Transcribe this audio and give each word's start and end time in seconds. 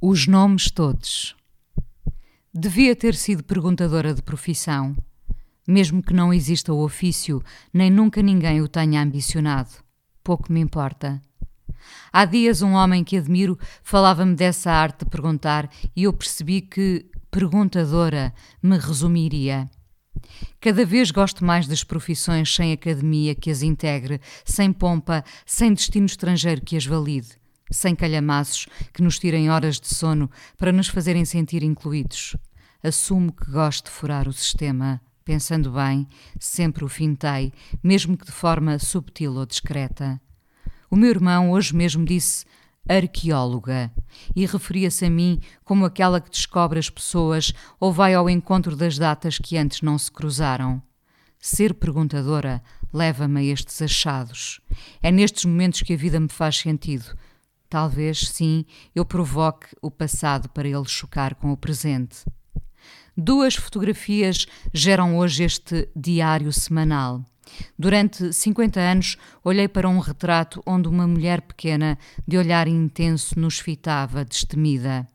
Os 0.00 0.28
nomes 0.28 0.70
todos. 0.70 1.34
Devia 2.54 2.94
ter 2.94 3.16
sido 3.16 3.42
perguntadora 3.42 4.14
de 4.14 4.22
profissão, 4.22 4.96
mesmo 5.66 6.00
que 6.00 6.14
não 6.14 6.32
exista 6.32 6.72
o 6.72 6.84
ofício, 6.84 7.42
nem 7.74 7.90
nunca 7.90 8.22
ninguém 8.22 8.62
o 8.62 8.68
tenha 8.68 9.02
ambicionado. 9.02 9.70
Pouco 10.22 10.52
me 10.52 10.60
importa. 10.60 11.20
Há 12.12 12.24
dias 12.24 12.62
um 12.62 12.74
homem 12.74 13.02
que 13.02 13.16
admiro 13.16 13.58
falava-me 13.82 14.36
dessa 14.36 14.70
arte 14.70 15.00
de 15.00 15.10
perguntar 15.10 15.68
e 15.96 16.04
eu 16.04 16.12
percebi 16.12 16.60
que 16.60 17.10
perguntadora 17.28 18.32
me 18.62 18.78
resumiria. 18.78 19.68
Cada 20.60 20.86
vez 20.86 21.10
gosto 21.10 21.44
mais 21.44 21.66
das 21.66 21.82
profissões 21.82 22.54
sem 22.54 22.72
academia 22.72 23.34
que 23.34 23.50
as 23.50 23.62
integre, 23.62 24.20
sem 24.44 24.72
pompa, 24.72 25.24
sem 25.44 25.74
destino 25.74 26.06
estrangeiro 26.06 26.62
que 26.62 26.76
as 26.76 26.86
valide 26.86 27.37
sem 27.70 27.94
calhamaços 27.94 28.66
que 28.92 29.02
nos 29.02 29.18
tirem 29.18 29.50
horas 29.50 29.80
de 29.80 29.88
sono 29.88 30.30
para 30.56 30.72
nos 30.72 30.88
fazerem 30.88 31.24
sentir 31.24 31.62
incluídos. 31.62 32.36
Assumo 32.82 33.32
que 33.32 33.50
gosto 33.50 33.86
de 33.86 33.90
furar 33.90 34.28
o 34.28 34.32
sistema, 34.32 35.00
pensando 35.24 35.72
bem, 35.72 36.06
sempre 36.38 36.84
o 36.84 36.88
fintei, 36.88 37.52
mesmo 37.82 38.16
que 38.16 38.24
de 38.24 38.32
forma 38.32 38.78
subtil 38.78 39.34
ou 39.34 39.44
discreta. 39.44 40.20
O 40.90 40.96
meu 40.96 41.10
irmão 41.10 41.50
hoje 41.50 41.74
mesmo 41.74 42.04
disse 42.04 42.46
arqueóloga 42.88 43.92
e 44.34 44.46
referia-se 44.46 45.04
a 45.04 45.10
mim 45.10 45.38
como 45.62 45.84
aquela 45.84 46.20
que 46.20 46.30
descobre 46.30 46.78
as 46.78 46.88
pessoas 46.88 47.52
ou 47.78 47.92
vai 47.92 48.14
ao 48.14 48.30
encontro 48.30 48.74
das 48.74 48.96
datas 48.96 49.38
que 49.38 49.58
antes 49.58 49.82
não 49.82 49.98
se 49.98 50.10
cruzaram. 50.10 50.82
Ser 51.38 51.74
perguntadora 51.74 52.62
leva-me 52.92 53.40
a 53.40 53.44
estes 53.44 53.82
achados. 53.82 54.60
É 55.02 55.10
nestes 55.10 55.44
momentos 55.44 55.82
que 55.82 55.92
a 55.92 55.96
vida 55.96 56.18
me 56.18 56.28
faz 56.28 56.56
sentido 56.56 57.14
Talvez, 57.68 58.28
sim, 58.28 58.64
eu 58.94 59.04
provoque 59.04 59.66
o 59.82 59.90
passado 59.90 60.48
para 60.48 60.66
ele 60.66 60.86
chocar 60.86 61.34
com 61.34 61.52
o 61.52 61.56
presente. 61.56 62.24
Duas 63.16 63.56
fotografias 63.56 64.46
geram 64.72 65.18
hoje 65.18 65.42
este 65.42 65.88
diário 65.94 66.52
semanal. 66.52 67.24
Durante 67.78 68.32
50 68.32 68.78
anos, 68.80 69.16
olhei 69.42 69.68
para 69.68 69.88
um 69.88 69.98
retrato 69.98 70.62
onde 70.66 70.88
uma 70.88 71.06
mulher 71.06 71.42
pequena, 71.42 71.98
de 72.26 72.38
olhar 72.38 72.68
intenso, 72.68 73.38
nos 73.38 73.58
fitava, 73.58 74.24
destemida. 74.24 75.06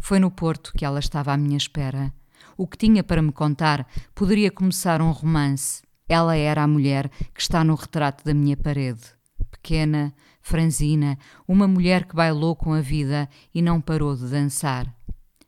Foi 0.00 0.18
no 0.18 0.30
Porto 0.30 0.72
que 0.76 0.84
ela 0.84 0.98
estava 0.98 1.32
à 1.32 1.36
minha 1.36 1.56
espera. 1.56 2.12
O 2.56 2.66
que 2.66 2.76
tinha 2.76 3.04
para 3.04 3.22
me 3.22 3.32
contar 3.32 3.86
poderia 4.14 4.50
começar 4.50 5.00
um 5.00 5.10
romance. 5.10 5.82
Ela 6.08 6.36
era 6.36 6.62
a 6.62 6.66
mulher 6.66 7.08
que 7.32 7.40
está 7.40 7.62
no 7.62 7.74
retrato 7.74 8.24
da 8.24 8.34
minha 8.34 8.56
parede. 8.56 9.19
Pequena, 9.50 10.14
franzina, 10.40 11.18
uma 11.46 11.68
mulher 11.68 12.04
que 12.04 12.14
bailou 12.14 12.56
com 12.56 12.72
a 12.72 12.80
vida 12.80 13.28
e 13.54 13.60
não 13.60 13.80
parou 13.80 14.16
de 14.16 14.26
dançar. 14.26 14.92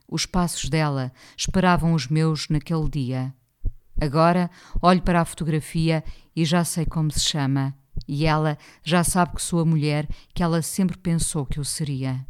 Os 0.09 0.27
passos 0.27 0.69
dela 0.69 1.13
esperavam 1.37 1.95
os 1.95 2.09
meus 2.09 2.49
naquele 2.49 2.89
dia. 2.89 3.35
Agora 4.01 4.51
olho 4.81 5.01
para 5.01 5.21
a 5.21 5.25
fotografia 5.25 6.05
e 6.35 6.45
já 6.45 6.65
sei 6.65 6.85
como 6.85 7.11
se 7.11 7.21
chama, 7.21 7.75
e 8.07 8.27
ela 8.27 8.59
já 8.83 9.05
sabe 9.05 9.37
que 9.37 9.43
sou 9.43 9.61
a 9.61 9.65
mulher 9.65 10.09
que 10.35 10.43
ela 10.43 10.61
sempre 10.61 10.99
pensou 10.99 11.47
que 11.47 11.59
eu 11.59 11.65
seria. 11.65 12.27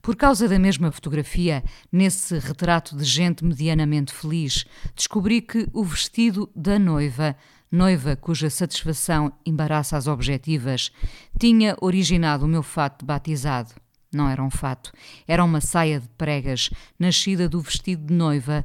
Por 0.00 0.16
causa 0.16 0.48
da 0.48 0.58
mesma 0.58 0.90
fotografia, 0.92 1.62
nesse 1.90 2.38
retrato 2.38 2.96
de 2.96 3.04
gente 3.04 3.44
medianamente 3.44 4.12
feliz, 4.12 4.64
descobri 4.94 5.42
que 5.42 5.68
o 5.72 5.84
vestido 5.84 6.50
da 6.54 6.78
noiva 6.78 7.36
noiva 7.70 8.16
cuja 8.16 8.48
satisfação 8.50 9.32
embaraça 9.44 9.96
as 9.96 10.06
objetivas, 10.06 10.90
tinha 11.38 11.76
originado 11.80 12.44
o 12.44 12.48
meu 12.48 12.62
fato 12.62 13.00
de 13.00 13.06
batizado. 13.06 13.74
Não 14.12 14.28
era 14.28 14.42
um 14.42 14.50
fato, 14.50 14.92
era 15.26 15.44
uma 15.44 15.60
saia 15.60 16.00
de 16.00 16.08
pregas, 16.16 16.70
nascida 16.98 17.48
do 17.48 17.60
vestido 17.60 18.06
de 18.06 18.14
noiva 18.14 18.64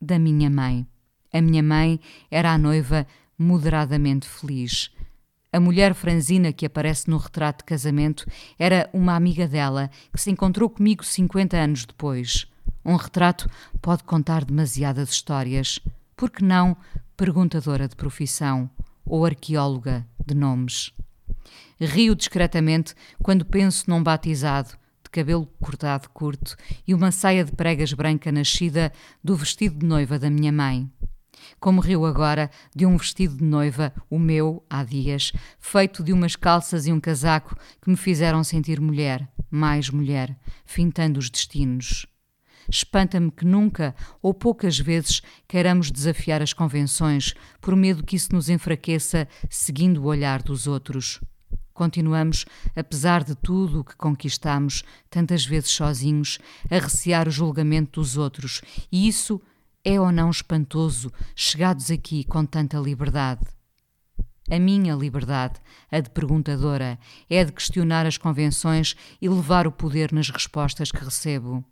da 0.00 0.18
minha 0.18 0.48
mãe. 0.48 0.86
A 1.32 1.40
minha 1.40 1.62
mãe 1.62 2.00
era 2.30 2.52
a 2.52 2.58
noiva 2.58 3.06
moderadamente 3.38 4.26
feliz. 4.26 4.90
A 5.52 5.60
mulher 5.60 5.94
franzina 5.94 6.52
que 6.52 6.66
aparece 6.66 7.08
no 7.08 7.16
retrato 7.16 7.58
de 7.58 7.64
casamento 7.64 8.26
era 8.58 8.90
uma 8.92 9.14
amiga 9.14 9.48
dela 9.48 9.90
que 10.12 10.20
se 10.20 10.30
encontrou 10.30 10.68
comigo 10.68 11.04
50 11.04 11.56
anos 11.56 11.84
depois. 11.84 12.46
Um 12.84 12.96
retrato 12.96 13.48
pode 13.80 14.04
contar 14.04 14.44
demasiadas 14.44 15.10
histórias. 15.10 15.80
Por 16.16 16.30
que 16.30 16.42
não 16.42 16.74
perguntadora 17.14 17.86
de 17.86 17.94
profissão 17.94 18.70
ou 19.04 19.24
arqueóloga 19.24 20.06
de 20.24 20.34
nomes. 20.34 20.92
Rio 21.78 22.14
discretamente 22.14 22.94
quando 23.22 23.44
penso 23.44 23.84
num 23.88 24.02
batizado 24.02 24.70
de 25.04 25.10
cabelo 25.10 25.46
cortado 25.60 26.08
curto 26.10 26.56
e 26.86 26.94
uma 26.94 27.12
saia 27.12 27.44
de 27.44 27.52
pregas 27.52 27.92
branca 27.92 28.32
nascida 28.32 28.92
do 29.22 29.36
vestido 29.36 29.78
de 29.78 29.86
noiva 29.86 30.18
da 30.18 30.30
minha 30.30 30.50
mãe. 30.50 30.90
Como 31.60 31.80
riu 31.80 32.04
agora 32.04 32.50
de 32.74 32.86
um 32.86 32.96
vestido 32.96 33.36
de 33.36 33.44
noiva, 33.44 33.92
o 34.10 34.18
meu, 34.18 34.64
há 34.68 34.82
dias, 34.84 35.32
feito 35.60 36.02
de 36.02 36.12
umas 36.12 36.34
calças 36.34 36.86
e 36.86 36.92
um 36.92 36.98
casaco 36.98 37.54
que 37.80 37.90
me 37.90 37.96
fizeram 37.96 38.42
sentir 38.42 38.80
mulher, 38.80 39.28
mais 39.50 39.90
mulher, 39.90 40.36
fintando 40.64 41.20
os 41.20 41.30
destinos. 41.30 42.06
Espanta-me 42.70 43.30
que 43.30 43.44
nunca 43.44 43.94
ou 44.20 44.34
poucas 44.34 44.78
vezes 44.78 45.22
queiramos 45.46 45.90
desafiar 45.90 46.42
as 46.42 46.52
convenções 46.52 47.34
por 47.60 47.76
medo 47.76 48.04
que 48.04 48.16
isso 48.16 48.34
nos 48.34 48.48
enfraqueça 48.48 49.28
seguindo 49.48 50.02
o 50.02 50.06
olhar 50.06 50.42
dos 50.42 50.66
outros. 50.66 51.20
Continuamos, 51.72 52.46
apesar 52.74 53.22
de 53.22 53.34
tudo 53.34 53.80
o 53.80 53.84
que 53.84 53.94
conquistamos, 53.96 54.82
tantas 55.10 55.44
vezes 55.44 55.70
sozinhos, 55.70 56.38
a 56.70 56.78
recear 56.78 57.28
o 57.28 57.30
julgamento 57.30 58.00
dos 58.00 58.16
outros, 58.16 58.62
e 58.90 59.06
isso 59.06 59.40
é 59.84 60.00
ou 60.00 60.10
não 60.10 60.30
espantoso, 60.30 61.12
chegados 61.34 61.90
aqui 61.90 62.24
com 62.24 62.46
tanta 62.46 62.78
liberdade. 62.78 63.42
A 64.50 64.58
minha 64.58 64.94
liberdade, 64.94 65.60
a 65.90 66.00
de 66.00 66.08
perguntadora, 66.08 66.98
é 67.28 67.44
de 67.44 67.52
questionar 67.52 68.06
as 68.06 68.16
convenções 68.16 68.96
e 69.20 69.28
levar 69.28 69.66
o 69.66 69.72
poder 69.72 70.12
nas 70.12 70.30
respostas 70.30 70.90
que 70.90 71.04
recebo. 71.04 71.64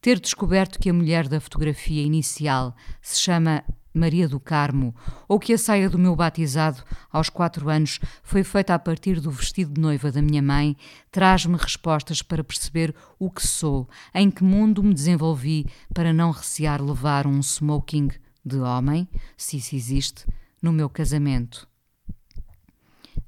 Ter 0.00 0.18
descoberto 0.20 0.78
que 0.78 0.90
a 0.90 0.94
mulher 0.94 1.28
da 1.28 1.40
fotografia 1.40 2.02
inicial 2.02 2.74
se 3.00 3.20
chama 3.20 3.64
Maria 3.92 4.28
do 4.28 4.38
Carmo, 4.38 4.94
ou 5.26 5.38
que 5.38 5.52
a 5.52 5.58
saia 5.58 5.90
do 5.90 5.98
meu 5.98 6.14
batizado 6.14 6.82
aos 7.10 7.28
quatro 7.28 7.68
anos 7.68 7.98
foi 8.22 8.44
feita 8.44 8.74
a 8.74 8.78
partir 8.78 9.20
do 9.20 9.30
vestido 9.30 9.72
de 9.72 9.80
noiva 9.80 10.12
da 10.12 10.22
minha 10.22 10.42
mãe, 10.42 10.76
traz-me 11.10 11.56
respostas 11.56 12.22
para 12.22 12.44
perceber 12.44 12.94
o 13.18 13.30
que 13.30 13.46
sou, 13.46 13.88
em 14.14 14.30
que 14.30 14.44
mundo 14.44 14.82
me 14.82 14.94
desenvolvi 14.94 15.66
para 15.92 16.12
não 16.12 16.30
recear 16.30 16.80
levar 16.80 17.26
um 17.26 17.40
smoking 17.40 18.10
de 18.44 18.58
homem, 18.58 19.08
se 19.36 19.56
isso 19.56 19.74
existe, 19.74 20.24
no 20.62 20.72
meu 20.72 20.88
casamento. 20.88 21.68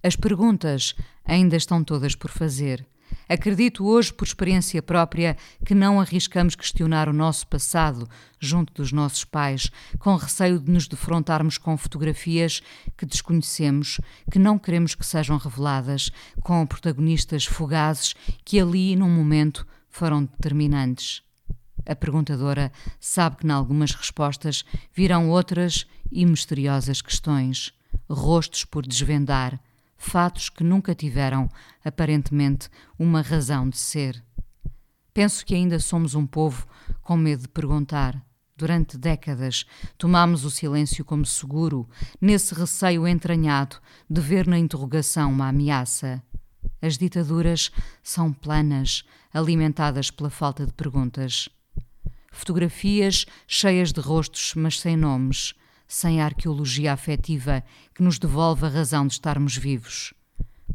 As 0.02 0.16
perguntas 0.16 0.94
ainda 1.24 1.56
estão 1.56 1.84
todas 1.84 2.14
por 2.14 2.30
fazer. 2.30 2.86
Acredito 3.28 3.86
hoje, 3.86 4.12
por 4.12 4.26
experiência 4.26 4.82
própria, 4.82 5.36
que 5.64 5.74
não 5.74 6.00
arriscamos 6.00 6.54
questionar 6.54 7.08
o 7.08 7.12
nosso 7.12 7.46
passado 7.46 8.08
junto 8.38 8.72
dos 8.74 8.90
nossos 8.90 9.24
pais, 9.24 9.70
com 9.98 10.16
receio 10.16 10.58
de 10.58 10.70
nos 10.70 10.88
defrontarmos 10.88 11.56
com 11.56 11.76
fotografias 11.76 12.60
que 12.96 13.06
desconhecemos, 13.06 14.00
que 14.30 14.38
não 14.38 14.58
queremos 14.58 14.94
que 14.94 15.06
sejam 15.06 15.36
reveladas, 15.36 16.10
com 16.42 16.66
protagonistas 16.66 17.44
fugazes 17.44 18.14
que 18.44 18.60
ali, 18.60 18.96
num 18.96 19.10
momento, 19.10 19.66
foram 19.88 20.24
determinantes. 20.24 21.22
A 21.86 21.94
perguntadora 21.94 22.72
sabe 22.98 23.36
que, 23.36 23.46
em 23.46 23.50
algumas 23.50 23.92
respostas, 23.92 24.64
virão 24.94 25.30
outras 25.30 25.86
e 26.10 26.26
misteriosas 26.26 27.00
questões, 27.00 27.72
rostos 28.08 28.64
por 28.64 28.86
desvendar 28.86 29.60
fatos 30.00 30.48
que 30.48 30.64
nunca 30.64 30.94
tiveram, 30.94 31.48
aparentemente, 31.84 32.70
uma 32.98 33.20
razão 33.20 33.68
de 33.68 33.76
ser. 33.76 34.24
Penso 35.12 35.44
que 35.44 35.54
ainda 35.54 35.78
somos 35.78 36.14
um 36.14 36.26
povo 36.26 36.66
com 37.02 37.16
medo 37.16 37.42
de 37.42 37.48
perguntar. 37.48 38.20
Durante 38.56 38.96
décadas 38.96 39.66
tomámos 39.98 40.44
o 40.44 40.50
silêncio 40.50 41.04
como 41.04 41.26
seguro, 41.26 41.88
nesse 42.18 42.54
receio 42.54 43.06
entranhado 43.06 43.76
de 44.08 44.20
ver 44.20 44.46
na 44.46 44.58
interrogação 44.58 45.30
uma 45.30 45.48
ameaça. 45.48 46.22
As 46.80 46.96
ditaduras 46.96 47.70
são 48.02 48.32
planas, 48.32 49.04
alimentadas 49.32 50.10
pela 50.10 50.30
falta 50.30 50.64
de 50.64 50.72
perguntas. 50.72 51.48
Fotografias 52.32 53.26
cheias 53.46 53.92
de 53.92 54.00
rostos, 54.00 54.54
mas 54.56 54.80
sem 54.80 54.96
nomes, 54.96 55.54
sem 55.90 56.20
a 56.20 56.24
arqueologia 56.24 56.92
afetiva 56.92 57.64
que 57.92 58.00
nos 58.00 58.16
devolve 58.16 58.64
a 58.64 58.68
razão 58.68 59.04
de 59.08 59.14
estarmos 59.14 59.56
vivos. 59.56 60.14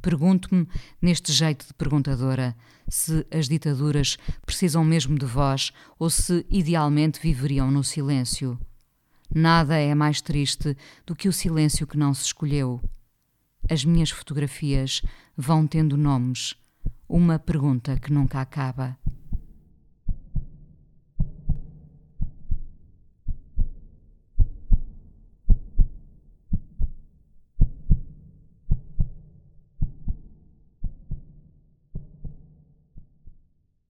Pergunto-me, 0.01 0.67
neste 1.01 1.31
jeito 1.31 1.65
de 1.65 1.73
perguntadora, 1.73 2.53
se 2.89 3.25
as 3.31 3.47
ditaduras 3.47 4.17
precisam 4.45 4.83
mesmo 4.83 5.17
de 5.17 5.25
voz 5.25 5.71
ou 5.97 6.09
se 6.09 6.45
idealmente 6.50 7.21
viveriam 7.21 7.71
no 7.71 7.81
silêncio. 7.81 8.59
Nada 9.33 9.77
é 9.77 9.95
mais 9.95 10.19
triste 10.19 10.75
do 11.06 11.15
que 11.15 11.29
o 11.29 11.33
silêncio 11.33 11.88
que 11.88 11.97
não 11.97 12.13
se 12.13 12.25
escolheu. 12.25 12.81
As 13.69 13.85
minhas 13.85 14.09
fotografias 14.09 15.01
vão 15.35 15.65
tendo 15.65 15.95
nomes, 15.95 16.56
uma 17.07 17.39
pergunta 17.39 17.97
que 17.97 18.12
nunca 18.12 18.41
acaba. 18.41 18.97